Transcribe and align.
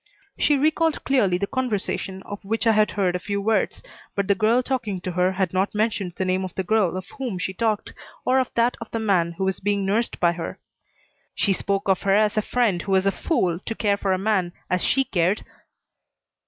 She 0.35 0.57
recalled 0.57 1.03
clearly 1.03 1.37
the 1.37 1.45
conversation 1.45 2.23
of 2.23 2.43
which 2.43 2.65
I 2.65 2.71
had 2.71 2.89
heard 2.89 3.15
a 3.15 3.19
few 3.19 3.39
words, 3.39 3.83
but 4.15 4.27
the 4.27 4.33
girl 4.33 4.63
talking 4.63 4.99
to 5.01 5.11
her 5.11 5.33
had 5.33 5.53
not 5.53 5.75
mentioned 5.75 6.13
the 6.15 6.25
name 6.25 6.43
of 6.43 6.55
the 6.55 6.63
girl 6.63 6.97
of 6.97 7.07
whom 7.19 7.37
she 7.37 7.53
talked, 7.53 7.93
or 8.25 8.39
of 8.39 8.51
that 8.55 8.73
of 8.81 8.89
the 8.89 8.97
man 8.99 9.33
who 9.33 9.43
was 9.43 9.59
being 9.59 9.85
nursed 9.85 10.19
by 10.19 10.31
her. 10.31 10.57
"She 11.35 11.53
spoke 11.53 11.87
of 11.87 12.01
her 12.01 12.15
as 12.15 12.35
a 12.35 12.41
friend 12.41 12.81
who 12.81 12.91
was 12.93 13.05
a 13.05 13.11
fool 13.11 13.59
to 13.59 13.75
care 13.75 13.95
for 13.95 14.11
a 14.11 14.17
man 14.17 14.53
as 14.71 14.83
she 14.83 15.03
cared." 15.03 15.43